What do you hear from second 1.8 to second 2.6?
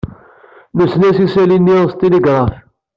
s tiligraf.